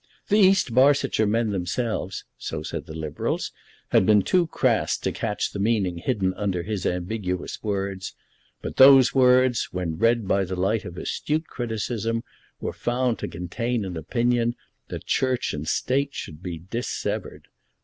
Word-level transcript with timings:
The 0.29 0.39
East 0.39 0.73
Barsetshire 0.73 1.27
men 1.27 1.51
themselves, 1.51 2.25
so 2.35 2.63
said 2.63 2.87
the 2.87 2.95
Liberals, 2.95 3.51
had 3.89 4.03
been 4.03 4.23
too 4.23 4.47
crass 4.47 4.97
to 4.97 5.11
catch 5.11 5.51
the 5.51 5.59
meaning 5.59 5.99
hidden 5.99 6.33
under 6.33 6.63
his 6.63 6.87
ambiguous 6.87 7.61
words; 7.61 8.15
but 8.63 8.77
those 8.77 9.13
words, 9.13 9.65
when 9.71 9.99
read 9.99 10.27
by 10.27 10.43
the 10.43 10.55
light 10.55 10.85
of 10.85 10.97
astute 10.97 11.45
criticism, 11.45 12.23
were 12.59 12.73
found 12.73 13.19
to 13.19 13.27
contain 13.27 13.85
an 13.85 13.95
opinion 13.95 14.55
that 14.87 15.05
Church 15.05 15.53
and 15.53 15.67
State 15.67 16.15
should 16.15 16.41
be 16.41 16.57
dissevered. 16.57 17.47